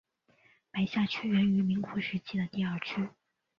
[0.71, 3.07] 白下区源于民国时期的第二区。